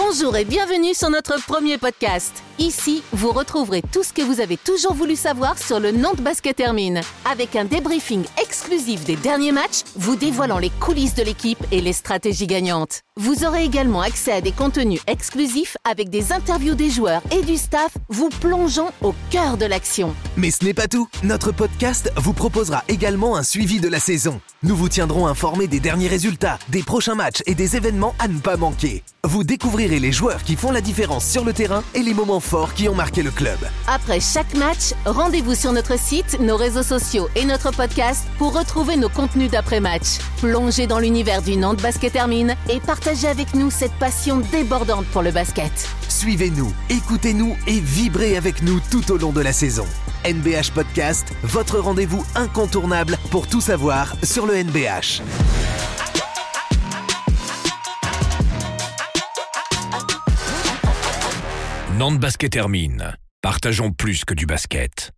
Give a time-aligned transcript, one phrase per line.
[0.00, 2.44] Bonjour et bienvenue sur notre premier podcast.
[2.60, 6.60] Ici, vous retrouverez tout ce que vous avez toujours voulu savoir sur le Nantes Basket
[6.60, 7.00] Hermine.
[7.28, 11.92] Avec un débriefing exclusif des derniers matchs, vous dévoilant les coulisses de l'équipe et les
[11.92, 13.00] stratégies gagnantes.
[13.16, 17.56] Vous aurez également accès à des contenus exclusifs avec des interviews des joueurs et du
[17.56, 20.14] staff, vous plongeant au cœur de l'action.
[20.38, 21.08] Mais ce n'est pas tout.
[21.24, 24.40] Notre podcast vous proposera également un suivi de la saison.
[24.62, 28.38] Nous vous tiendrons informés des derniers résultats, des prochains matchs et des événements à ne
[28.38, 29.02] pas manquer.
[29.24, 32.74] Vous découvrirez les joueurs qui font la différence sur le terrain et les moments forts
[32.74, 33.58] qui ont marqué le club.
[33.88, 38.96] Après chaque match, rendez-vous sur notre site, nos réseaux sociaux et notre podcast pour retrouver
[38.96, 40.18] nos contenus d'après-match.
[40.40, 45.22] Plongez dans l'univers du Nantes Basket Hermine et partagez avec nous cette passion débordante pour
[45.22, 45.88] le basket.
[46.18, 49.86] Suivez-nous, écoutez-nous et vibrez avec nous tout au long de la saison.
[50.24, 55.22] NBH Podcast, votre rendez-vous incontournable pour tout savoir sur le NBH.
[61.96, 63.14] Nantes Basket termine.
[63.40, 65.12] Partageons plus que du basket.